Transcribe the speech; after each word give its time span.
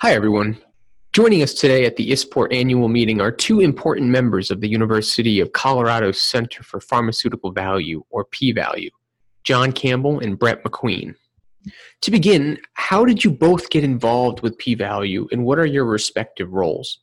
Hi, 0.00 0.12
everyone. 0.12 0.56
Joining 1.12 1.42
us 1.42 1.52
today 1.52 1.84
at 1.84 1.96
the 1.96 2.12
ISPOR 2.12 2.46
annual 2.52 2.86
meeting 2.86 3.20
are 3.20 3.32
two 3.32 3.58
important 3.58 4.10
members 4.10 4.52
of 4.52 4.60
the 4.60 4.68
University 4.68 5.40
of 5.40 5.50
Colorado 5.50 6.12
Center 6.12 6.62
for 6.62 6.80
Pharmaceutical 6.80 7.50
Value, 7.50 8.04
or 8.08 8.24
P 8.26 8.52
Value, 8.52 8.90
John 9.42 9.72
Campbell 9.72 10.20
and 10.20 10.38
Brett 10.38 10.62
McQueen. 10.62 11.16
To 12.02 12.12
begin, 12.12 12.60
how 12.74 13.04
did 13.04 13.24
you 13.24 13.32
both 13.32 13.70
get 13.70 13.82
involved 13.82 14.40
with 14.40 14.56
P 14.56 14.76
Value 14.76 15.26
and 15.32 15.44
what 15.44 15.58
are 15.58 15.66
your 15.66 15.84
respective 15.84 16.52
roles? 16.52 17.00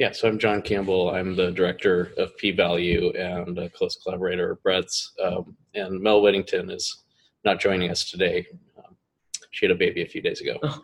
Yeah, 0.00 0.10
so 0.10 0.26
I'm 0.26 0.40
John 0.40 0.62
Campbell. 0.62 1.10
I'm 1.10 1.36
the 1.36 1.52
director 1.52 2.10
of 2.16 2.36
P 2.38 2.50
Value 2.50 3.10
and 3.10 3.56
a 3.56 3.70
close 3.70 3.94
collaborator 4.02 4.50
of 4.50 4.62
Brett's. 4.64 5.12
Um, 5.22 5.56
and 5.76 6.00
Mel 6.00 6.22
Whittington 6.22 6.70
is 6.70 7.04
not 7.44 7.60
joining 7.60 7.88
us 7.92 8.10
today. 8.10 8.48
Um, 8.78 8.96
she 9.52 9.66
had 9.66 9.70
a 9.70 9.78
baby 9.78 10.02
a 10.02 10.08
few 10.08 10.22
days 10.22 10.40
ago. 10.40 10.58
Oh. 10.64 10.82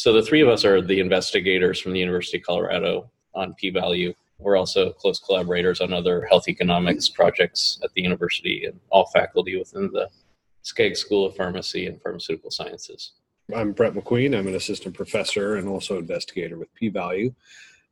So 0.00 0.14
the 0.14 0.22
three 0.22 0.40
of 0.40 0.48
us 0.48 0.64
are 0.64 0.80
the 0.80 0.98
investigators 0.98 1.78
from 1.78 1.92
the 1.92 1.98
University 1.98 2.38
of 2.38 2.44
Colorado 2.44 3.10
on 3.34 3.52
P 3.52 3.68
Value. 3.68 4.14
We're 4.38 4.56
also 4.56 4.92
close 4.92 5.20
collaborators 5.20 5.82
on 5.82 5.92
other 5.92 6.24
health 6.24 6.48
economics 6.48 7.10
projects 7.10 7.78
at 7.84 7.92
the 7.92 8.00
university 8.00 8.64
and 8.64 8.80
all 8.88 9.10
faculty 9.12 9.58
within 9.58 9.90
the 9.92 10.08
Skaggs 10.62 11.00
School 11.00 11.26
of 11.26 11.36
Pharmacy 11.36 11.84
and 11.84 12.00
Pharmaceutical 12.00 12.50
Sciences. 12.50 13.12
I'm 13.54 13.72
Brett 13.72 13.92
McQueen. 13.92 14.34
I'm 14.34 14.46
an 14.46 14.54
assistant 14.54 14.94
professor 14.94 15.56
and 15.56 15.68
also 15.68 15.98
investigator 15.98 16.56
with 16.56 16.74
P 16.74 16.88
Value 16.88 17.34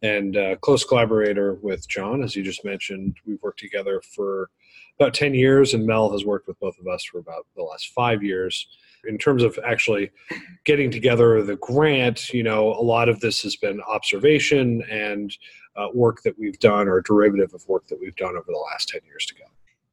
and 0.00 0.34
uh, 0.34 0.56
close 0.56 0.84
collaborator 0.84 1.58
with 1.60 1.86
John. 1.90 2.22
As 2.22 2.34
you 2.34 2.42
just 2.42 2.64
mentioned, 2.64 3.18
we've 3.26 3.42
worked 3.42 3.60
together 3.60 4.00
for 4.16 4.48
about 4.98 5.12
10 5.12 5.34
years, 5.34 5.74
and 5.74 5.84
Mel 5.84 6.10
has 6.12 6.24
worked 6.24 6.48
with 6.48 6.58
both 6.58 6.78
of 6.78 6.86
us 6.86 7.04
for 7.04 7.18
about 7.18 7.46
the 7.54 7.62
last 7.62 7.88
five 7.88 8.22
years. 8.22 8.66
In 9.08 9.18
terms 9.18 9.42
of 9.42 9.58
actually 9.66 10.10
getting 10.64 10.90
together 10.90 11.42
the 11.42 11.56
grant, 11.56 12.28
you 12.28 12.42
know, 12.42 12.68
a 12.68 12.82
lot 12.82 13.08
of 13.08 13.20
this 13.20 13.40
has 13.42 13.56
been 13.56 13.80
observation 13.82 14.82
and 14.90 15.36
uh, 15.76 15.88
work 15.94 16.22
that 16.22 16.38
we've 16.38 16.58
done 16.58 16.88
or 16.88 17.00
derivative 17.00 17.54
of 17.54 17.66
work 17.68 17.86
that 17.88 17.98
we've 17.98 18.16
done 18.16 18.36
over 18.36 18.46
the 18.46 18.64
last 18.72 18.88
10 18.88 19.00
years 19.06 19.26
together. 19.26 19.50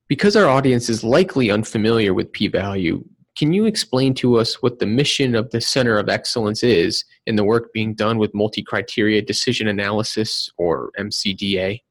Because 0.08 0.36
our 0.36 0.48
audience 0.48 0.90
is 0.90 1.04
likely 1.04 1.50
unfamiliar 1.50 2.14
with 2.14 2.32
p 2.32 2.48
value, 2.48 3.04
can 3.38 3.52
you 3.52 3.66
explain 3.66 4.14
to 4.16 4.38
us 4.38 4.62
what 4.62 4.80
the 4.80 4.86
mission 4.86 5.36
of 5.36 5.52
the 5.52 5.60
Center 5.60 5.98
of 5.98 6.08
Excellence 6.08 6.64
is 6.64 7.04
in 7.26 7.36
the 7.36 7.44
work 7.44 7.74
being 7.74 7.94
done 7.94 8.18
with 8.18 8.34
multi 8.34 8.64
criteria 8.64 9.22
decision 9.22 9.68
analysis 9.68 10.50
or 10.58 10.92
MCDA? 10.98 11.82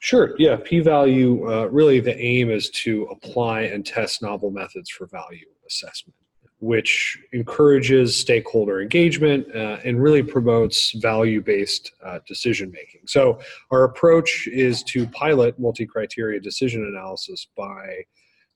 Sure. 0.00 0.34
Yeah. 0.38 0.56
P 0.64 0.80
value 0.80 1.50
uh, 1.50 1.66
really 1.66 2.00
the 2.00 2.16
aim 2.18 2.50
is 2.50 2.70
to 2.70 3.02
apply 3.10 3.62
and 3.62 3.84
test 3.84 4.22
novel 4.22 4.50
methods 4.50 4.88
for 4.88 5.06
value 5.06 5.46
assessment, 5.66 6.14
which 6.60 7.18
encourages 7.32 8.16
stakeholder 8.16 8.80
engagement 8.80 9.46
uh, 9.54 9.78
and 9.84 10.02
really 10.02 10.22
promotes 10.22 10.92
value 10.92 11.40
based 11.40 11.92
uh, 12.04 12.18
decision 12.26 12.70
making. 12.72 13.02
So, 13.06 13.38
our 13.70 13.84
approach 13.84 14.48
is 14.48 14.82
to 14.84 15.06
pilot 15.08 15.58
multi 15.58 15.86
criteria 15.86 16.40
decision 16.40 16.84
analysis 16.84 17.46
by 17.56 18.04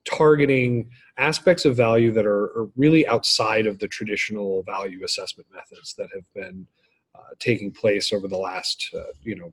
targeting 0.05 0.91
aspects 1.17 1.65
of 1.65 1.77
value 1.77 2.11
that 2.13 2.27
are, 2.27 2.47
are, 2.59 2.69
really 2.77 3.07
outside 3.07 3.67
of 3.67 3.79
the 3.79 3.87
traditional 3.87 4.65
value 4.65 5.05
assessment 5.05 5.49
methods 5.55 5.95
that 5.97 6.09
have 6.13 6.25
been 6.35 6.67
uh, 7.15 7.35
taking 7.39 7.71
place 7.71 8.13
over 8.13 8.27
the 8.27 8.37
last, 8.37 8.91
uh, 8.97 9.03
you 9.23 9.37
know, 9.37 9.53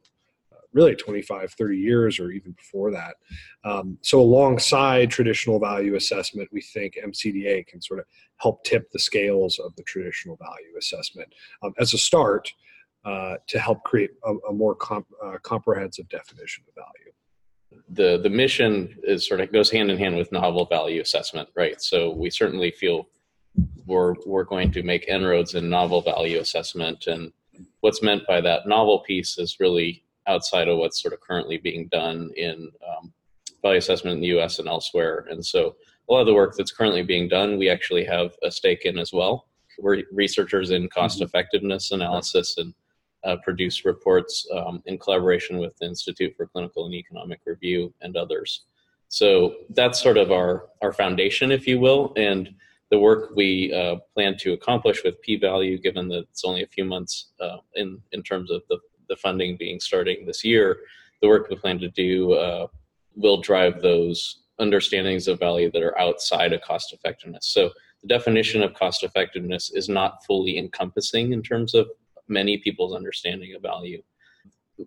really 0.74 0.96
25, 0.96 1.52
30 1.54 1.78
years 1.78 2.20
or 2.20 2.32
even 2.32 2.52
before 2.52 2.92
that. 2.92 3.16
Um, 3.64 3.98
so, 4.02 4.20
alongside 4.20 5.10
traditional 5.10 5.60
value 5.60 5.96
assessment, 5.96 6.50
we 6.52 6.62
think 6.62 6.98
MCDA 7.04 7.68
can 7.68 7.82
sort 7.82 8.00
of 8.00 8.06
help 8.38 8.64
tip 8.64 8.90
the 8.92 9.00
scales 9.00 9.60
of 9.60 9.76
the 9.76 9.84
traditional 9.84 10.38
value 10.38 10.78
assessment 10.78 11.34
um, 11.64 11.74
as 11.80 11.94
a 11.94 11.98
start 11.98 12.52
uh, 13.06 13.36
to 13.48 13.60
help 13.60 13.84
create 13.84 14.12
a, 14.26 14.34
a 14.50 14.54
more 14.54 14.76
comp, 14.76 15.08
uh, 15.24 15.38
comprehensive 15.44 16.08
definition 16.10 16.64
of 16.68 16.76
value 16.76 17.12
the 17.90 18.20
the 18.22 18.30
mission 18.30 18.96
is 19.04 19.28
sort 19.28 19.42
of 19.42 19.52
goes 19.52 19.70
hand 19.70 19.92
in 19.92 19.98
hand 19.98 20.16
with 20.16 20.32
novel 20.32 20.66
value 20.66 21.02
assessment, 21.02 21.50
right? 21.56 21.82
So 21.82 22.12
we 22.12 22.30
certainly 22.30 22.72
feel 22.72 23.08
we're 23.86 24.16
we're 24.26 24.44
going 24.44 24.72
to 24.72 24.84
make 24.84 25.08
inroads 25.08 25.56
in 25.56 25.70
novel 25.70 26.02
value 26.02 26.40
assessment, 26.40 27.08
and 27.08 27.32
what's 27.82 28.02
meant 28.02 28.26
by 28.28 28.42
that 28.42 28.68
novel 28.68 29.00
piece 29.00 29.38
is 29.38 29.60
really 29.60 30.04
outside 30.30 30.68
of 30.70 30.78
what's 30.78 31.02
sort 31.02 31.14
of 31.14 31.20
currently 31.20 31.58
being 31.58 31.88
done 31.88 32.32
in 32.38 32.72
um, 32.88 33.12
value 33.62 33.80
assessment 33.80 34.16
in 34.16 34.22
the 34.22 34.28
U.S. 34.28 34.60
and 34.60 34.68
elsewhere. 34.68 35.26
And 35.30 35.46
so 35.46 35.76
a 36.08 36.14
lot 36.14 36.22
of 36.22 36.28
the 36.28 36.34
work 36.34 36.56
that's 36.56 36.72
currently 36.72 37.04
being 37.04 37.28
done, 37.28 37.58
we 37.58 37.70
actually 37.70 38.06
have 38.06 38.36
a 38.44 38.52
stake 38.52 38.86
in 38.86 38.98
as 38.98 39.12
well. 39.12 39.48
We're 39.78 40.04
researchers 40.12 40.72
in 40.72 40.88
cost 40.90 41.18
mm-hmm. 41.18 41.26
effectiveness 41.26 41.92
analysis 41.92 42.58
and 42.58 42.74
uh, 43.24 43.38
produce 43.44 43.86
reports 43.86 44.48
um, 44.56 44.82
in 44.86 44.98
collaboration 44.98 45.58
with 45.58 45.76
the 45.78 45.88
Institute 45.88 46.34
for 46.38 46.48
Clinical 46.48 46.86
and 46.86 46.94
Economic 46.94 47.42
Review 47.46 47.94
and 48.02 48.16
others. 48.16 48.64
So 49.10 49.56
that's 49.72 50.02
sort 50.02 50.18
of 50.18 50.32
our, 50.32 50.68
our 50.82 50.94
foundation, 50.94 51.52
if 51.52 51.68
you 51.68 51.80
will, 51.80 52.14
and 52.16 52.50
the 52.92 53.00
work 53.00 53.32
we 53.36 53.74
uh, 53.74 53.98
plan 54.14 54.38
to 54.38 54.54
accomplish 54.54 55.04
with 55.04 55.22
p-value, 55.22 55.80
given 55.80 56.08
that 56.10 56.26
it's 56.32 56.46
only 56.46 56.64
a 56.64 56.68
few 56.68 56.86
months 56.86 57.32
uh, 57.40 57.58
in, 57.76 58.02
in 58.12 58.24
terms 58.24 58.52
of 58.52 58.62
the, 58.70 58.80
the 59.10 59.16
funding 59.18 59.58
being 59.58 59.80
starting 59.80 60.26
this 60.26 60.44
year, 60.44 60.78
the 61.22 61.28
work 61.28 61.50
we 61.50 61.56
plan 61.56 61.80
to 61.80 61.90
do 61.90 62.34
uh, 62.34 62.68
will 63.16 63.42
drive 63.42 63.82
those 63.82 64.44
understandings 64.60 65.28
of 65.28 65.40
value 65.40 65.72
that 65.72 65.84
are 65.84 65.98
outside 66.00 66.54
of 66.54 66.62
cost 66.62 66.94
effectiveness. 66.94 67.48
So 67.48 67.72
the 68.02 68.08
definition 68.08 68.62
of 68.62 68.74
cost 68.74 69.04
effectiveness 69.04 69.72
is 69.72 69.90
not 69.90 70.24
fully 70.26 70.58
encompassing 70.58 71.34
in 71.34 71.42
terms 71.42 71.74
of 71.74 71.88
many 72.28 72.58
people's 72.58 72.96
understanding 72.96 73.56
of 73.56 73.62
value. 73.62 74.02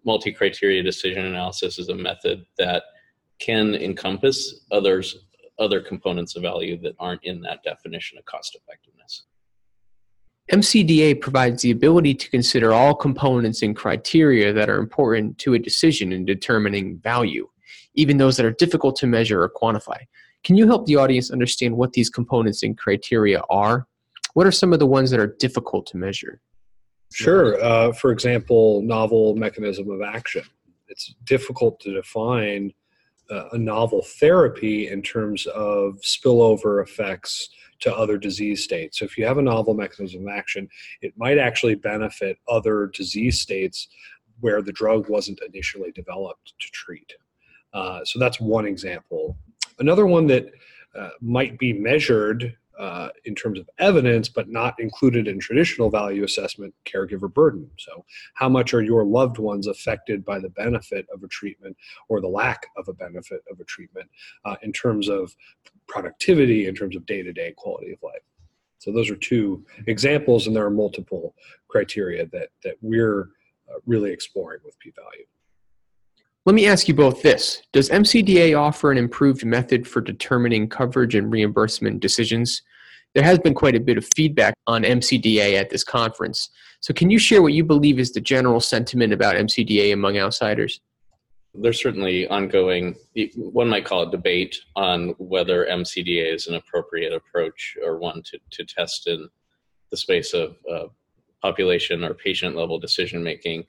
Multi 0.05 0.33
criteria 0.33 0.83
decision 0.83 1.27
analysis 1.27 1.79
is 1.79 1.89
a 1.89 1.95
method 1.95 2.47
that 2.59 2.85
can 3.39 3.75
encompass 3.75 4.65
others 4.71 5.27
other 5.59 5.81
components 5.81 6.35
of 6.35 6.43
value 6.43 6.81
that 6.81 6.95
aren't 6.99 7.23
in 7.25 7.41
that 7.43 7.63
definition 7.63 8.19
of 8.19 8.25
cost 8.25 8.57
effectiveness. 8.57 9.25
MCDA 10.51 11.21
provides 11.21 11.63
the 11.63 11.71
ability 11.71 12.15
to 12.15 12.31
consider 12.31 12.73
all 12.73 12.95
components 12.95 13.63
and 13.63 13.77
criteria 13.77 14.53
that 14.53 14.69
are 14.69 14.79
important 14.79 15.39
to 15.39 15.55
a 15.55 15.59
decision 15.59 16.13
in 16.13 16.25
determining 16.25 16.99
value, 16.99 17.49
even 17.95 18.17
those 18.17 18.37
that 18.37 18.47
are 18.47 18.53
difficult 18.53 18.97
to 18.97 19.07
measure 19.07 19.43
or 19.43 19.51
quantify. 19.51 19.99
Can 20.43 20.57
you 20.57 20.67
help 20.67 20.87
the 20.87 20.97
audience 20.97 21.31
understand 21.31 21.77
what 21.77 21.93
these 21.93 22.11
components 22.11 22.63
and 22.65 22.77
criteria 22.77 23.41
are? 23.49 23.87
What 24.35 24.47
are 24.47 24.53
some 24.53 24.73
of 24.73 24.81
the 24.81 24.87
ones 24.87 25.11
that 25.11 25.21
are 25.21 25.37
difficult 25.39 25.87
to 25.87 25.97
measure? 25.97 26.41
Sure. 27.13 27.63
Uh, 27.63 27.93
for 27.93 28.11
example, 28.11 28.83
novel 28.83 29.37
mechanism 29.37 29.91
of 29.91 30.03
action. 30.03 30.43
It's 30.89 31.15
difficult 31.25 31.79
to 31.81 31.95
define 31.95 32.73
uh, 33.31 33.49
a 33.53 33.59
novel 33.59 34.03
therapy 34.03 34.89
in 34.89 35.03
terms 35.03 35.47
of 35.47 36.01
spillover 36.03 36.83
effects 36.83 37.49
to 37.83 37.95
other 37.95 38.17
disease 38.17 38.65
states. 38.65 38.99
So, 38.99 39.05
if 39.05 39.19
you 39.19 39.27
have 39.27 39.39
a 39.39 39.43
novel 39.43 39.75
mechanism 39.75 40.27
of 40.27 40.35
action, 40.35 40.69
it 41.03 41.13
might 41.17 41.39
actually 41.39 41.75
benefit 41.75 42.39
other 42.49 42.87
disease 42.87 43.41
states 43.41 43.89
where 44.41 44.63
the 44.63 44.73
drug 44.73 45.09
wasn't 45.09 45.41
initially 45.47 45.93
developed 45.93 46.55
to 46.59 46.71
treat. 46.73 47.13
Uh, 47.75 48.05
so, 48.05 48.19
that's 48.19 48.41
one 48.41 48.67
example. 48.67 49.37
Another 49.79 50.07
one 50.07 50.27
that 50.29 50.47
uh, 50.99 51.11
might 51.21 51.59
be 51.59 51.73
measured 51.73 52.57
uh, 52.83 53.11
in 53.27 53.35
terms 53.37 53.61
of 53.61 53.71
evidence, 53.79 54.29
but 54.29 54.49
not 54.49 54.75
included 54.81 55.29
in 55.29 55.39
traditional 55.39 55.89
value 55.89 56.25
assessment, 56.25 56.75
caregiver 56.85 57.33
burden. 57.33 57.71
So, 57.79 58.05
how 58.35 58.49
much 58.49 58.75
are 58.75 58.83
your 58.83 59.05
loved 59.05 59.39
ones 59.39 59.69
affected 59.69 60.25
by 60.25 60.41
the 60.41 60.49
benefit 60.49 61.07
of 61.15 61.23
a 61.23 61.29
treatment 61.29 61.77
or 62.09 62.21
the 62.21 62.27
lack 62.27 62.67
of 62.77 62.89
a 62.89 62.93
benefit 62.93 63.45
of 63.53 63.61
a 63.61 63.65
treatment 63.65 64.11
uh, 64.45 64.57
in 64.63 64.73
terms 64.73 65.09
of 65.09 65.33
productivity, 65.87 66.67
in 66.67 66.75
terms 66.75 66.97
of 66.97 67.07
day 67.07 67.23
to 67.23 67.33
day 67.33 67.55
quality 67.57 67.93
of 67.93 68.03
life? 68.03 68.23
So, 68.79 68.91
those 68.91 69.11
are 69.11 69.17
two 69.17 69.65
examples, 69.87 70.49
and 70.49 70.57
there 70.57 70.67
are 70.67 70.71
multiple 70.71 71.37
criteria 71.69 72.27
that, 72.33 72.49
that 72.65 72.75
we're 72.83 73.31
uh, 73.71 73.79
really 73.87 74.11
exploring 74.11 74.59
with 74.65 74.77
p 74.81 74.93
value. 74.97 75.27
Let 76.47 76.57
me 76.57 76.67
ask 76.67 76.89
you 76.89 76.95
both 76.95 77.23
this. 77.23 77.63
Does 77.71 77.89
MCDA 77.91 78.59
offer 78.59 78.91
an 78.91 78.99
improved 78.99 79.45
method 79.45 79.87
for 79.87 80.01
determining 80.01 80.69
coverage 80.69 81.15
and 81.15 81.31
reimbursement 81.31 82.01
decisions? 82.01 82.63
There 83.15 83.25
has 83.25 83.39
been 83.39 83.55
quite 83.55 83.75
a 83.75 83.81
bit 83.81 83.99
of 83.99 84.09
feedback 84.17 84.55
on 84.67 84.83
MCDA 84.83 85.59
at 85.59 85.71
this 85.71 85.85
conference. 85.85 86.49
So, 86.81 86.95
can 86.95 87.11
you 87.11 87.19
share 87.19 87.43
what 87.43 87.53
you 87.53 87.65
believe 87.65 87.99
is 87.99 88.13
the 88.13 88.21
general 88.21 88.61
sentiment 88.61 89.13
about 89.13 89.37
MCDA 89.37 89.93
among 89.93 90.19
outsiders? 90.19 90.81
There's 91.55 91.83
certainly 91.83 92.27
ongoing, 92.29 92.97
one 93.37 93.69
might 93.69 93.85
call 93.85 94.05
it 94.05 94.11
debate 94.11 94.57
on 94.75 95.11
whether 95.19 95.67
MCDA 95.67 96.35
is 96.35 96.47
an 96.47 96.55
appropriate 96.55 97.13
approach 97.13 97.77
or 97.85 97.99
one 97.99 98.23
to, 98.23 98.39
to 98.53 98.65
test 98.65 99.07
in 99.07 99.29
the 99.91 99.97
space 99.99 100.33
of 100.33 100.57
uh, 100.73 100.85
population 101.43 102.05
or 102.05 102.15
patient 102.15 102.57
level 102.57 102.79
decision 102.79 103.23
making 103.23 103.67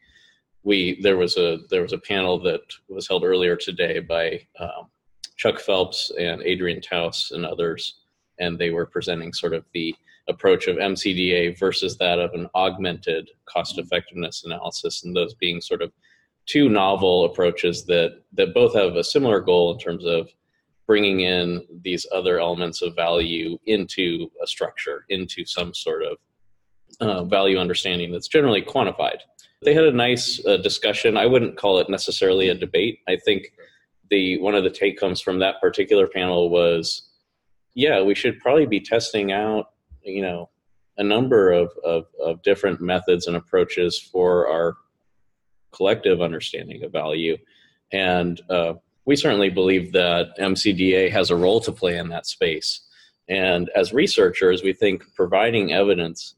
we 0.63 1.01
there 1.01 1.17
was 1.17 1.37
a 1.37 1.59
there 1.69 1.81
was 1.81 1.93
a 1.93 1.97
panel 1.97 2.39
that 2.39 2.61
was 2.87 3.07
held 3.07 3.23
earlier 3.23 3.55
today 3.55 3.99
by 3.99 4.39
um, 4.59 4.89
Chuck 5.35 5.59
Phelps 5.59 6.11
and 6.17 6.41
Adrian 6.41 6.81
Towse 6.81 7.31
and 7.31 7.45
others, 7.45 8.01
and 8.43 8.57
they 8.57 8.71
were 8.71 8.85
presenting 8.85 9.33
sort 9.33 9.53
of 9.53 9.63
the 9.73 9.95
approach 10.29 10.67
of 10.67 10.77
MCDA 10.77 11.57
versus 11.59 11.97
that 11.97 12.19
of 12.19 12.31
an 12.33 12.47
augmented 12.55 13.29
cost 13.45 13.77
effectiveness 13.77 14.43
analysis, 14.45 15.03
and 15.03 15.15
those 15.15 15.33
being 15.35 15.61
sort 15.61 15.81
of 15.81 15.91
two 16.45 16.69
novel 16.69 17.25
approaches 17.25 17.85
that 17.85 18.21
that 18.33 18.53
both 18.53 18.73
have 18.75 18.95
a 18.95 19.03
similar 19.03 19.39
goal 19.39 19.73
in 19.73 19.79
terms 19.79 20.05
of 20.05 20.29
bringing 20.85 21.21
in 21.21 21.65
these 21.81 22.05
other 22.13 22.39
elements 22.39 22.81
of 22.81 22.95
value 22.95 23.57
into 23.65 24.29
a 24.43 24.47
structure, 24.47 25.05
into 25.09 25.45
some 25.45 25.73
sort 25.73 26.03
of 26.03 26.17
uh, 26.99 27.23
value 27.23 27.57
understanding 27.57 28.11
that's 28.11 28.27
generally 28.27 28.61
quantified. 28.61 29.19
They 29.63 29.73
had 29.73 29.85
a 29.85 29.91
nice 29.91 30.45
uh, 30.45 30.57
discussion. 30.57 31.15
I 31.15 31.25
wouldn't 31.25 31.57
call 31.57 31.79
it 31.79 31.89
necessarily 31.89 32.49
a 32.49 32.55
debate. 32.55 32.99
I 33.07 33.15
think 33.15 33.53
the 34.09 34.39
one 34.41 34.55
of 34.55 34.63
the 34.63 34.69
take 34.69 34.99
homes 34.99 35.21
from 35.21 35.39
that 35.39 35.61
particular 35.61 36.07
panel 36.07 36.49
was, 36.49 37.09
yeah, 37.75 38.01
we 38.01 38.15
should 38.15 38.39
probably 38.39 38.65
be 38.65 38.79
testing 38.79 39.31
out, 39.31 39.71
you 40.03 40.21
know, 40.21 40.49
a 40.97 41.03
number 41.03 41.51
of, 41.51 41.71
of, 41.83 42.05
of 42.23 42.41
different 42.43 42.81
methods 42.81 43.27
and 43.27 43.35
approaches 43.35 43.99
for 43.99 44.47
our 44.47 44.77
collective 45.71 46.21
understanding 46.21 46.83
of 46.83 46.91
value. 46.91 47.37
And 47.91 48.39
uh, 48.49 48.73
we 49.05 49.15
certainly 49.15 49.49
believe 49.49 49.91
that 49.93 50.37
MCDA 50.39 51.11
has 51.11 51.29
a 51.29 51.35
role 51.35 51.59
to 51.61 51.71
play 51.71 51.97
in 51.97 52.09
that 52.09 52.27
space. 52.27 52.81
And 53.27 53.69
as 53.75 53.93
researchers, 53.93 54.63
we 54.63 54.73
think 54.73 55.03
providing 55.15 55.73
evidence 55.73 56.35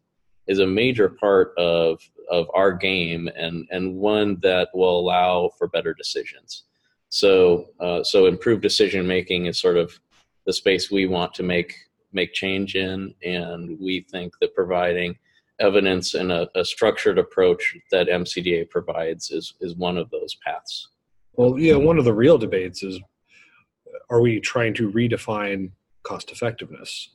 is 0.47 0.59
a 0.59 0.67
major 0.67 1.09
part 1.09 1.53
of, 1.57 1.99
of 2.29 2.47
our 2.53 2.71
game 2.71 3.29
and, 3.35 3.67
and 3.71 3.95
one 3.95 4.39
that 4.41 4.69
will 4.73 4.99
allow 4.99 5.49
for 5.57 5.67
better 5.67 5.93
decisions. 5.93 6.63
So, 7.09 7.67
uh, 7.79 8.03
so 8.03 8.25
improved 8.25 8.61
decision 8.61 9.07
making 9.07 9.47
is 9.47 9.59
sort 9.59 9.77
of 9.77 9.99
the 10.45 10.53
space 10.53 10.91
we 10.91 11.07
want 11.07 11.33
to 11.35 11.43
make 11.43 11.75
make 12.13 12.33
change 12.33 12.75
in, 12.75 13.13
and 13.23 13.77
we 13.79 14.05
think 14.09 14.33
that 14.39 14.55
providing 14.55 15.17
evidence 15.59 16.13
and 16.13 16.31
a, 16.31 16.49
a 16.55 16.65
structured 16.65 17.17
approach 17.17 17.77
that 17.91 18.07
MCDA 18.07 18.69
provides 18.69 19.31
is 19.31 19.53
is 19.61 19.75
one 19.75 19.97
of 19.97 20.09
those 20.09 20.35
paths. 20.45 20.89
Well, 21.33 21.57
yeah, 21.59 21.75
one 21.75 21.97
of 21.97 22.05
the 22.05 22.13
real 22.13 22.37
debates 22.37 22.83
is 22.83 22.99
are 24.09 24.21
we 24.21 24.39
trying 24.39 24.73
to 24.75 24.91
redefine 24.91 25.71
cost 26.03 26.31
effectiveness 26.31 27.09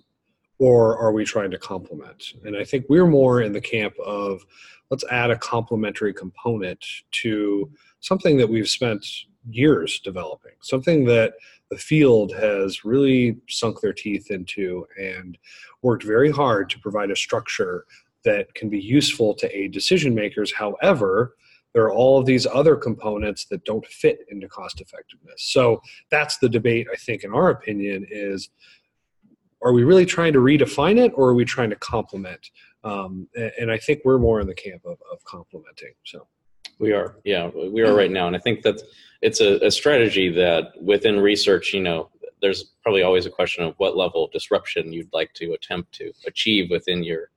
or 0.59 0.99
are 0.99 1.13
we 1.13 1.25
trying 1.25 1.51
to 1.51 1.59
complement? 1.59 2.23
And 2.45 2.57
I 2.57 2.65
think 2.65 2.87
we're 2.89 3.07
more 3.07 3.41
in 3.43 3.53
the 3.53 3.61
camp 3.61 3.95
of 3.99 4.45
let's 4.91 5.05
add 5.11 5.31
a 5.31 5.37
complementary 5.37 6.13
component 6.13 6.85
to 7.23 7.71
something 8.01 8.37
that 8.39 8.49
we've 8.49 8.69
spent 8.69 9.07
years 9.49 10.01
developing, 10.01 10.53
something 10.61 11.05
that 11.07 11.35
the 11.71 11.79
field 11.79 12.33
has 12.35 12.85
really 12.85 13.39
sunk 13.49 13.81
their 13.81 13.93
teeth 13.93 14.31
into 14.31 14.87
and 14.99 15.39
worked 15.83 16.03
very 16.03 16.31
hard 16.31 16.69
to 16.71 16.79
provide 16.81 17.11
a 17.11 17.17
structure 17.17 17.87
that 18.25 18.53
can 18.55 18.69
be 18.69 18.81
useful 18.81 19.35
to 19.35 19.57
aid 19.57 19.73
decision 19.73 20.15
makers. 20.15 20.53
However, 20.53 21.37
there 21.73 21.85
are 21.85 21.93
all 21.93 22.19
of 22.19 22.27
these 22.27 22.47
other 22.47 22.75
components 22.75 23.45
that 23.47 23.65
don't 23.65 23.87
fit 23.87 24.27
into 24.29 24.49
cost 24.49 24.81
effectiveness. 24.81 25.45
So 25.45 25.81
that's 26.11 26.39
the 26.39 26.49
debate, 26.49 26.89
I 26.93 26.97
think, 26.97 27.23
in 27.23 27.33
our 27.33 27.51
opinion, 27.51 28.07
is 28.11 28.51
are 29.63 29.73
we 29.73 29.85
really 29.85 30.07
trying 30.07 30.33
to 30.33 30.41
redefine 30.41 30.99
it 30.99 31.13
or 31.15 31.29
are 31.29 31.35
we 31.35 31.45
trying 31.45 31.71
to 31.71 31.77
complement? 31.77 32.51
Um, 32.83 33.29
and 33.59 33.71
I 33.71 33.79
think 33.79 34.01
we're 34.05 34.19
more 34.19 34.41
in 34.41 34.47
the 34.47 34.55
camp 34.55 34.85
of, 34.85 34.99
of 35.13 35.23
complementing. 35.25 35.93
So 36.05 36.27
we 36.79 36.93
are, 36.93 37.17
yeah, 37.25 37.49
we 37.49 37.83
are 37.83 37.87
mm-hmm. 37.87 37.97
right 37.97 38.11
now. 38.11 38.27
And 38.27 38.37
I 38.37 38.39
think 38.39 38.63
that 38.63 38.81
it's 39.23 39.41
a, 39.41 39.59
a 39.67 39.71
strategy 39.71 40.31
that 40.31 40.73
within 40.81 41.21
research, 41.21 41.75
you 41.75 41.81
know, 41.81 42.11
there's 42.41 42.73
probably 42.83 43.03
always 43.03 43.27
a 43.27 43.31
question 43.31 43.65
of 43.65 43.75
what 43.79 43.97
level 43.97 44.25
of 44.25 44.33
disruption 44.33 44.93
you'd 44.93 45.13
like 45.13 45.33
to 45.35 45.53
attempt 45.53 45.93
to 45.93 46.13
achieve 46.27 46.71
within 46.71 47.03
your 47.03 47.31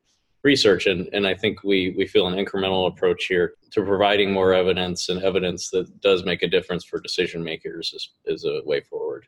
research 0.44 0.88
and, 0.88 1.08
and 1.14 1.26
i 1.26 1.34
think 1.34 1.64
we, 1.64 1.94
we 1.98 2.06
feel 2.06 2.28
an 2.28 2.44
incremental 2.44 2.88
approach 2.88 3.26
here 3.26 3.54
to 3.72 3.82
providing 3.84 4.32
more 4.32 4.54
evidence 4.54 5.10
and 5.10 5.24
evidence 5.24 5.70
that 5.70 6.02
does 6.02 6.26
make 6.26 6.44
a 6.44 6.48
difference 6.48 6.84
for 6.84 7.00
decision 7.00 7.44
makers 7.44 7.94
is, 7.94 8.10
is 8.26 8.46
a 8.46 8.62
way 8.66 8.82
forward 8.82 9.26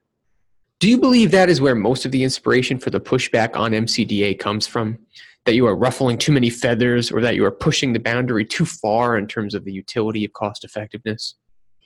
do 0.86 0.92
you 0.92 1.00
believe 1.00 1.32
that 1.32 1.50
is 1.50 1.60
where 1.60 1.74
most 1.74 2.06
of 2.06 2.12
the 2.12 2.24
inspiration 2.24 2.78
for 2.78 2.92
the 2.92 3.00
pushback 3.00 3.56
on 3.56 3.72
mcda 3.72 4.38
comes 4.38 4.68
from 4.68 5.00
that 5.46 5.56
you 5.56 5.66
are 5.66 5.76
ruffling 5.76 6.16
too 6.16 6.32
many 6.32 6.48
feathers 6.48 7.12
or 7.12 7.22
that 7.22 7.34
you 7.34 7.44
are 7.44 7.50
pushing 7.50 7.92
the 7.92 8.00
boundary 8.00 8.46
too 8.46 8.68
far 8.68 9.18
in 9.18 9.26
terms 9.26 9.56
of 9.56 9.66
the 9.66 9.74
utility 9.74 10.24
of 10.24 10.32
cost 10.34 10.64
effectiveness 10.64 11.34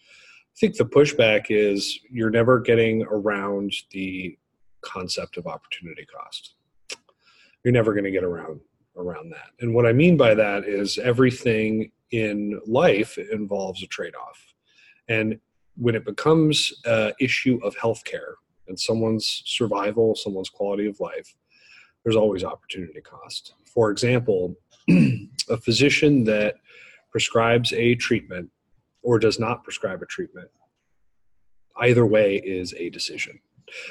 i 0.04 0.56
think 0.60 0.76
the 0.76 0.84
pushback 0.84 1.46
is 1.48 1.98
you're 2.12 2.30
never 2.30 2.60
getting 2.60 3.04
around 3.04 3.72
the 3.92 4.38
concept 4.82 5.38
of 5.38 5.48
opportunity 5.48 6.06
cost 6.06 6.56
you're 7.64 7.72
never 7.72 7.94
going 7.94 8.04
to 8.04 8.12
get 8.12 8.26
around 8.26 8.60
around 8.98 9.30
that. 9.30 9.52
And 9.62 9.74
what 9.74 9.86
I 9.86 9.94
mean 9.94 10.18
by 10.18 10.36
that 10.36 10.66
is 10.66 10.98
everything 10.98 11.90
in 12.12 12.60
life 12.68 13.18
involves 13.18 13.82
a 13.82 13.88
trade 13.88 14.14
off. 14.16 14.54
And 15.08 15.40
when 15.78 15.96
it 15.96 16.04
becomes 16.04 16.74
an 16.84 17.14
issue 17.18 17.62
of 17.64 17.78
healthcare 17.78 18.34
and 18.70 18.80
someone's 18.80 19.44
survival, 19.46 20.16
someone's 20.16 20.50
quality 20.50 20.88
of 20.88 21.00
life, 21.00 21.36
there's 22.04 22.16
always 22.16 22.44
opportunity 22.44 23.02
cost. 23.02 23.54
For 23.66 23.92
example, 23.92 24.56
a 24.90 25.58
physician 25.58 26.24
that 26.26 26.56
prescribes 27.12 27.74
a 27.74 27.96
treatment 27.96 28.50
or 29.02 29.20
does 29.20 29.40
not 29.40 29.64
prescribe 29.64 30.02
a 30.02 30.06
treatment, 30.06 30.50
either 31.78 32.06
way 32.06 32.38
is 32.38 32.74
a 32.76 32.90
decision. 32.90 33.40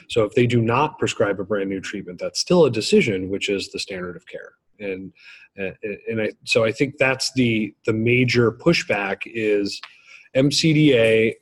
So 0.08 0.25
if 0.25 0.34
they 0.34 0.46
do 0.46 0.60
not 0.60 0.98
prescribe 0.98 1.38
a 1.38 1.44
brand 1.44 1.69
new 1.69 1.81
treatment, 1.81 2.19
that's 2.19 2.40
still 2.40 2.64
a 2.64 2.70
decision, 2.70 3.28
which 3.28 3.48
is 3.48 3.70
the 3.70 3.78
standard 3.78 4.16
of 4.16 4.26
care 4.26 4.52
and 4.81 5.12
and 5.56 6.20
I 6.20 6.31
so 6.44 6.64
I 6.64 6.72
think 6.72 6.98
that's 6.98 7.32
the 7.32 7.74
the 7.84 7.92
major 7.92 8.52
pushback 8.52 9.22
is 9.24 9.81
MCDA 10.36 11.34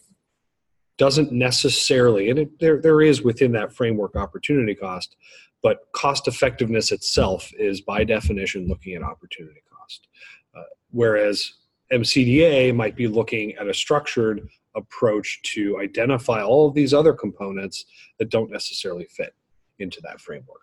doesn't 0.99 1.33
necessarily 1.33 2.31
and 2.31 2.39
it, 2.39 2.59
there 2.59 2.81
there 2.81 3.03
is 3.03 3.23
within 3.23 3.53
that 3.53 3.73
framework 3.73 4.17
opportunity 4.17 4.75
cost, 4.75 5.17
but 5.63 5.79
cost 5.93 6.29
effectiveness 6.29 6.93
itself 6.93 7.51
is 7.59 7.81
by 7.81 8.05
definition 8.05 8.69
looking 8.69 8.95
at 8.95 9.03
opportunity 9.03 9.63
cost, 9.71 10.09
uh, 10.57 10.63
whereas 10.91 11.55
MCDA 11.93 12.75
might 12.75 12.97
be 12.97 13.07
looking 13.07 13.55
at 13.57 13.69
a 13.69 13.75
structured 13.75 14.49
approach 14.75 15.41
to 15.55 15.79
identify 15.81 16.43
all 16.43 16.69
of 16.69 16.75
these 16.75 16.93
other 16.93 17.13
components 17.13 17.87
that 18.19 18.31
don't 18.31 18.51
necessarily 18.51 19.07
fit 19.11 19.35
into 19.79 20.01
that 20.03 20.21
framework. 20.21 20.61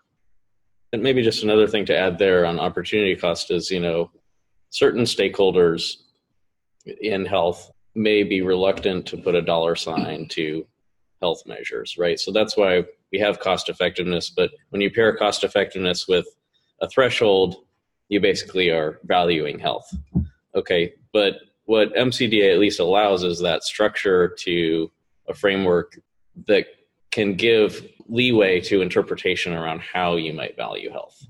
And 0.92 1.02
maybe 1.02 1.22
just 1.22 1.42
another 1.42 1.66
thing 1.66 1.84
to 1.86 1.96
add 1.96 2.18
there 2.18 2.46
on 2.46 2.60
opportunity 2.60 3.16
cost 3.16 3.50
is, 3.50 3.70
you 3.70 3.80
know, 3.80 4.10
certain 4.70 5.04
stakeholders 5.04 5.96
in 7.00 7.24
health 7.24 7.70
may 7.94 8.22
be 8.22 8.42
reluctant 8.42 9.06
to 9.06 9.16
put 9.16 9.34
a 9.34 9.42
dollar 9.42 9.76
sign 9.76 10.26
to 10.28 10.66
health 11.20 11.42
measures, 11.46 11.96
right? 11.98 12.18
So 12.18 12.32
that's 12.32 12.56
why 12.56 12.84
we 13.12 13.18
have 13.18 13.40
cost 13.40 13.68
effectiveness. 13.68 14.30
But 14.30 14.50
when 14.70 14.80
you 14.80 14.90
pair 14.90 15.16
cost 15.16 15.44
effectiveness 15.44 16.08
with 16.08 16.26
a 16.80 16.88
threshold, 16.88 17.64
you 18.08 18.20
basically 18.20 18.70
are 18.70 19.00
valuing 19.04 19.58
health. 19.58 19.88
Okay, 20.54 20.92
but 21.12 21.36
what 21.64 21.94
MCDA 21.94 22.52
at 22.52 22.58
least 22.58 22.80
allows 22.80 23.22
is 23.22 23.40
that 23.40 23.64
structure 23.64 24.28
to 24.40 24.90
a 25.28 25.34
framework 25.34 25.98
that 26.46 26.66
can 27.10 27.34
give 27.34 27.88
leeway 28.08 28.60
to 28.60 28.82
interpretation 28.82 29.54
around 29.54 29.80
how 29.80 30.16
you 30.16 30.32
might 30.32 30.56
value 30.56 30.90
health. 30.90 31.24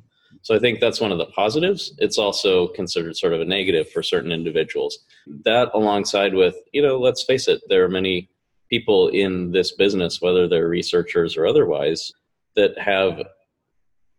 So 0.45 0.55
I 0.55 0.59
think 0.59 0.79
that's 0.79 1.01
one 1.01 1.11
of 1.11 1.17
the 1.17 1.27
positives. 1.27 1.95
It's 1.97 2.19
also 2.19 2.69
considered 2.69 3.17
sort 3.17 3.33
of 3.33 3.41
a 3.41 3.47
negative 3.47 3.91
for 3.91 4.03
certain 4.03 4.31
individuals. 4.31 4.99
That 5.45 5.71
alongside 5.73 6.35
with, 6.35 6.55
you 6.73 6.83
know, 6.83 6.99
let's 6.99 7.25
face 7.25 7.49
it, 7.49 7.63
there 7.71 7.83
are 7.83 7.89
many 7.89 8.29
people 8.69 9.09
in 9.09 9.53
this 9.53 9.73
business, 9.73 10.21
whether 10.21 10.47
they're 10.47 10.69
researchers 10.69 11.39
or 11.39 11.47
otherwise, 11.47 12.13
that 12.57 12.79
have 12.79 13.23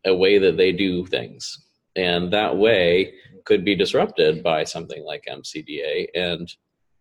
a 0.03 0.15
way 0.15 0.39
that 0.39 0.57
they 0.57 0.71
do 0.71 1.05
things. 1.05 1.59
And 1.95 2.33
that 2.33 2.57
way 2.57 3.13
could 3.45 3.63
be 3.63 3.75
disrupted 3.75 4.41
by 4.41 4.63
something 4.63 5.05
like 5.05 5.25
MCDA. 5.29 6.07
And 6.15 6.51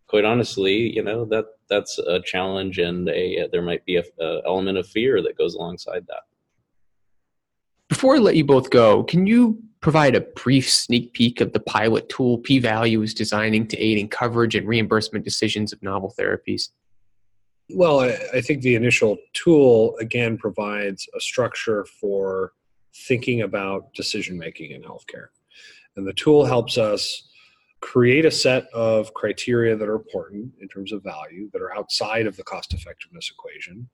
quite 0.07 0.27
honestly, 0.27 0.95
you 0.95 1.03
know 1.03 1.25
that 1.25 1.47
that's 1.71 1.99
a 1.99 2.21
challenge, 2.21 2.79
and 2.79 3.09
a 3.09 3.49
there 3.51 3.63
might 3.63 3.87
be 3.87 3.97
a, 3.97 4.05
a 4.21 4.43
element 4.45 4.77
of 4.77 4.87
fear 4.87 5.23
that 5.23 5.39
goes 5.39 5.55
alongside 5.55 6.07
that. 6.09 6.25
Before 7.95 8.17
I 8.17 8.19
let 8.19 8.35
you 8.35 8.43
both 8.43 8.71
go, 8.71 9.05
can 9.05 9.25
you 9.25 9.63
provide 9.81 10.17
a 10.17 10.21
brief 10.21 10.69
sneak 10.69 11.13
peek 11.13 11.41
of 11.41 11.53
the 11.53 11.61
pilot 11.61 12.09
tool 12.09 12.39
P 12.39 12.59
Value 12.59 13.01
is 13.03 13.15
designing 13.15 13.69
to 13.69 13.79
aid 13.79 13.99
in 13.99 14.09
coverage 14.09 14.57
and 14.57 14.67
reimbursement 14.67 15.25
decisions 15.25 15.73
of 15.73 15.81
novel 15.81 16.13
therapies? 16.19 16.71
Well, 17.71 18.01
I, 18.01 18.19
I 18.35 18.41
think 18.41 18.63
the 18.63 18.75
initial 18.75 19.19
tool 19.33 19.97
again 20.01 20.37
provides 20.37 21.07
a 21.17 21.21
structure 21.21 21.87
for 22.01 22.55
thinking 23.07 23.43
about 23.43 23.95
decision 23.95 24.37
making 24.37 24.73
in 24.73 24.83
healthcare. 24.83 25.29
And 25.95 26.05
the 26.05 26.15
tool 26.15 26.45
helps 26.45 26.77
us 26.77 27.29
create 27.81 28.25
a 28.25 28.31
set 28.33 28.67
of 28.75 29.15
criteria 29.15 29.77
that 29.77 29.89
are 29.89 29.95
important 29.95 30.53
in 30.61 30.67
terms 30.67 30.91
of 30.91 31.05
value 31.05 31.49
that 31.53 31.63
are 31.63 31.73
outside 31.77 32.27
of 32.27 32.37
the 32.37 32.43
cost 32.43 32.75
effectiveness 32.75 33.31
equation 33.31 33.89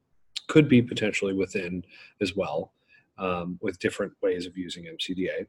could 0.48 0.70
be 0.70 0.80
potentially 0.80 1.34
within 1.34 1.84
as 2.22 2.34
well 2.34 2.72
um, 3.18 3.58
with 3.60 3.78
different 3.78 4.12
ways 4.22 4.46
of 4.46 4.56
using 4.56 4.84
mcda 4.84 5.46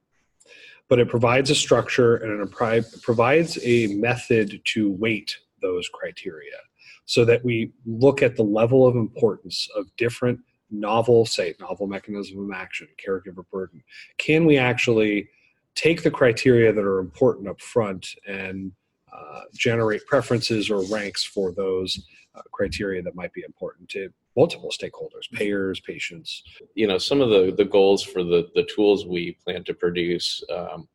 but 0.88 1.00
it 1.00 1.08
provides 1.08 1.50
a 1.50 1.56
structure 1.56 2.18
and 2.18 2.42
it 2.42 3.02
provides 3.02 3.58
a 3.64 3.88
method 3.88 4.60
to 4.66 4.92
weight 4.92 5.38
those 5.62 5.88
criteria 5.90 6.58
so 7.06 7.24
that 7.26 7.44
we 7.46 7.72
look 7.86 8.22
at 8.22 8.36
the 8.36 8.44
level 8.44 8.86
of 8.86 8.96
importance 8.96 9.68
of 9.76 9.86
different 9.98 10.40
novel, 10.70 11.26
say, 11.26 11.54
novel 11.60 11.88
mechanism 11.88 12.44
of 12.44 12.58
action, 12.58 12.88
caregiver 13.06 13.44
burden. 13.52 13.84
Can 14.18 14.46
we 14.46 14.58
actually 14.58 15.30
take 15.76 16.04
the 16.04 16.12
criteria 16.12 16.74
that 16.74 16.84
are 16.84 17.00
important 17.00 17.48
up 17.48 17.62
front 17.62 18.08
and 18.28 18.72
uh, 19.14 19.42
generate 19.54 20.06
preferences 20.06 20.70
or 20.70 20.86
ranks 20.86 21.24
for 21.24 21.52
those 21.52 22.06
uh, 22.36 22.42
criteria 22.52 23.02
that 23.02 23.16
might 23.16 23.34
be 23.34 23.44
important 23.44 23.90
to 23.90 24.10
multiple 24.36 24.72
stakeholders 24.72 25.30
payers 25.34 25.80
patients 25.80 26.44
you 26.76 26.88
know 26.88 26.98
some 26.98 27.22
of 27.22 27.30
the 27.30 27.54
the 27.58 27.66
goals 27.66 28.04
for 28.04 28.24
the 28.24 28.50
the 28.56 28.64
tools 28.64 29.06
we 29.06 29.38
plan 29.44 29.64
to 29.64 29.74
produce 29.74 30.44
um, 30.54 30.88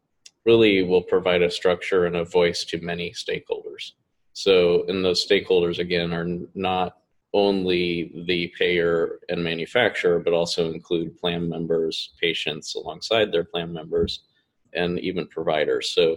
really 0.45 0.83
will 0.83 1.03
provide 1.03 1.43
a 1.43 1.51
structure 1.51 2.07
and 2.07 2.17
a 2.17 2.25
voice 2.25 2.65
to 2.65 2.81
many 2.81 3.11
stakeholders 3.11 3.93
so 4.33 4.85
and 4.89 5.05
those 5.05 5.27
stakeholders 5.27 5.79
again 5.79 6.13
are 6.13 6.27
not 6.55 6.99
only 7.35 8.13
the 8.27 8.51
payer 8.59 9.19
and 9.29 9.43
manufacturer 9.43 10.19
but 10.19 10.33
also 10.33 10.73
include 10.73 11.19
plan 11.19 11.49
members 11.49 12.15
patients 12.21 12.75
alongside 12.75 13.31
their 13.31 13.45
plan 13.45 13.73
members 13.73 14.25
and 14.73 14.99
even 15.01 15.27
providers 15.27 15.91
so 15.91 16.17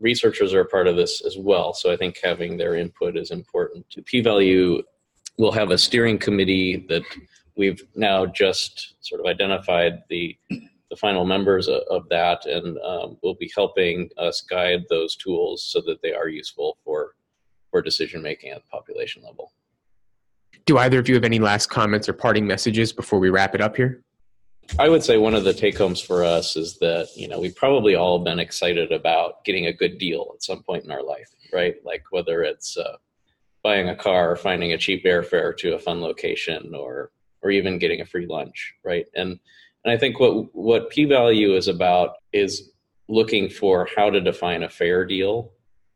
researchers 0.00 0.52
are 0.52 0.60
a 0.60 0.66
part 0.66 0.86
of 0.86 0.96
this 0.96 1.24
as 1.24 1.36
well. 1.38 1.72
So 1.72 1.90
I 1.92 1.96
think 1.96 2.18
having 2.22 2.56
their 2.56 2.74
input 2.74 3.16
is 3.16 3.30
important. 3.30 3.88
To 3.90 4.02
P 4.02 4.20
value 4.20 4.82
will 5.38 5.52
have 5.52 5.70
a 5.70 5.78
steering 5.78 6.18
committee 6.18 6.86
that 6.88 7.02
we've 7.56 7.82
now 7.94 8.26
just 8.26 8.94
sort 9.00 9.20
of 9.20 9.26
identified 9.26 10.02
the 10.08 10.36
the 10.90 10.96
final 10.96 11.24
members 11.24 11.66
of, 11.66 11.82
of 11.90 12.08
that, 12.08 12.44
and 12.46 12.78
um, 12.78 13.16
will 13.22 13.34
be 13.34 13.50
helping 13.54 14.08
us 14.16 14.42
guide 14.42 14.84
those 14.90 15.16
tools 15.16 15.62
so 15.62 15.80
that 15.80 16.00
they 16.02 16.12
are 16.12 16.28
useful 16.28 16.78
for 16.84 17.14
for 17.70 17.82
decision 17.82 18.22
making 18.22 18.50
at 18.50 18.62
the 18.62 18.68
population 18.68 19.22
level. 19.22 19.52
Do 20.66 20.78
either 20.78 20.98
of 20.98 21.08
you 21.08 21.14
have 21.14 21.24
any 21.24 21.40
last 21.40 21.66
comments 21.66 22.08
or 22.08 22.12
parting 22.12 22.46
messages 22.46 22.92
before 22.92 23.18
we 23.18 23.30
wrap 23.30 23.54
it 23.54 23.60
up 23.60 23.76
here? 23.76 24.02
I 24.78 24.88
would 24.88 25.02
say 25.02 25.18
one 25.18 25.34
of 25.34 25.44
the 25.44 25.52
take 25.52 25.76
homes 25.76 26.00
for 26.00 26.24
us 26.24 26.56
is 26.56 26.78
that, 26.78 27.08
you 27.16 27.28
know, 27.28 27.38
we've 27.38 27.54
probably 27.54 27.96
all 27.96 28.18
been 28.20 28.38
excited 28.38 28.92
about 28.92 29.44
getting 29.44 29.66
a 29.66 29.72
good 29.72 29.98
deal 29.98 30.30
at 30.34 30.42
some 30.42 30.62
point 30.62 30.84
in 30.84 30.90
our 30.90 31.02
life, 31.02 31.28
right? 31.52 31.74
Like 31.84 32.04
whether 32.10 32.42
it's 32.42 32.78
uh, 32.78 32.96
buying 33.64 33.88
a 33.88 33.96
car 33.96 34.30
or 34.30 34.36
finding 34.36 34.74
a 34.74 34.78
cheap 34.78 35.04
airfare 35.04 35.56
to 35.56 35.74
a 35.74 35.78
fun 35.78 36.00
location 36.00 36.72
or 36.74 37.10
or 37.42 37.50
even 37.50 37.78
getting 37.78 38.00
a 38.00 38.06
free 38.06 38.26
lunch, 38.26 38.74
right? 38.84 39.06
And 39.16 39.40
and 39.84 39.92
I 39.92 39.96
think 39.98 40.20
what 40.20 40.54
what 40.54 40.90
p 40.90 41.04
value 41.06 41.56
is 41.56 41.66
about 41.66 42.10
is 42.32 42.70
looking 43.08 43.48
for 43.48 43.88
how 43.96 44.10
to 44.10 44.20
define 44.20 44.62
a 44.62 44.68
fair 44.68 45.04
deal 45.04 45.50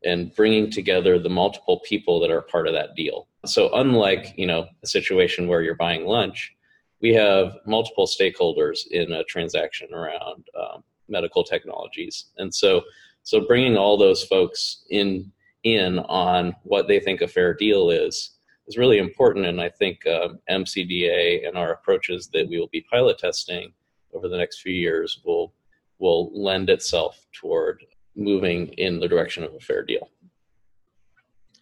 and 0.05 0.35
bringing 0.35 0.71
together 0.71 1.19
the 1.19 1.29
multiple 1.29 1.81
people 1.85 2.21
that 2.21 2.31
are 2.31 2.43
part 2.43 2.69
of 2.69 2.75
that 2.75 2.95
deal. 2.95 3.27
So 3.47 3.71
unlike, 3.75 4.35
you 4.37 4.47
know, 4.47 4.67
a 4.83 4.87
situation 4.87 5.49
where 5.49 5.63
you're 5.63 5.75
buying 5.75 6.05
lunch, 6.05 6.55
we 7.01 7.15
have 7.15 7.57
multiple 7.67 8.07
stakeholders 8.07 8.87
in 8.91 9.13
a 9.13 9.25
transaction 9.25 9.93
around 9.93 10.47
um, 10.59 10.85
medical 11.09 11.45
technologies, 11.45 12.27
and 12.39 12.55
so 12.55 12.83
so 13.23 13.47
bringing 13.47 13.77
all 13.77 13.99
those 13.99 14.25
folks 14.25 14.85
in 14.91 15.31
in 15.65 15.99
on 16.01 16.55
what 16.63 16.89
they 16.89 17.01
think 17.01 17.21
a 17.21 17.29
fair 17.29 17.55
deal 17.55 17.91
is 17.91 18.39
is 18.67 18.77
really 18.77 18.99
important. 18.99 19.47
And 19.47 19.61
I 19.61 19.69
think 19.69 20.07
um, 20.07 20.39
MCDA 20.51 21.47
and 21.47 21.57
our 21.57 21.73
approaches 21.73 22.29
that 22.35 22.49
we 22.49 22.59
will 22.59 22.69
be 22.69 22.85
pilot 22.91 23.19
testing 23.19 23.73
over 24.13 24.29
the 24.29 24.37
next 24.37 24.61
few 24.61 24.73
years 24.73 25.21
will 25.25 25.53
will 25.99 26.31
lend 26.33 26.71
itself 26.71 27.27
toward 27.33 27.85
moving 28.15 28.69
in 28.75 29.01
the 29.01 29.09
direction 29.09 29.43
of 29.43 29.53
a 29.55 29.61
fair 29.61 29.83
deal. 29.83 30.09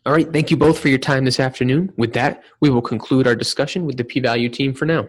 All 0.04 0.12
right. 0.12 0.30
Thank 0.30 0.50
you 0.50 0.56
both 0.56 0.78
for 0.78 0.88
your 0.88 0.98
time 0.98 1.24
this 1.24 1.40
afternoon. 1.40 1.92
With 1.96 2.12
that, 2.12 2.44
we 2.60 2.70
will 2.70 2.82
conclude 2.82 3.26
our 3.26 3.34
discussion 3.34 3.86
with 3.86 3.96
the 3.96 4.04
P 4.04 4.20
Value 4.20 4.48
team 4.48 4.72
for 4.72 4.84
now. 4.84 5.08